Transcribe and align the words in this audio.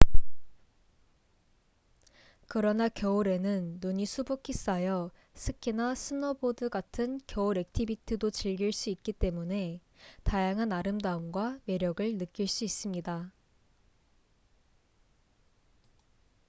그러나 2.47 2.89
겨울에는 2.89 3.77
눈이 3.81 4.07
수북히 4.07 4.51
쌓여 4.51 5.11
스키나 5.35 5.93
스노보드 5.93 6.69
같은 6.69 7.21
겨울 7.27 7.59
액티비티도 7.59 8.31
즐길 8.31 8.71
수 8.71 8.89
있기 8.89 9.13
때문에 9.13 9.79
다양한 10.23 10.71
아름다움과 10.71 11.59
매력을 11.65 12.17
느낄 12.17 12.47
수 12.47 12.63
있습니다 12.63 13.31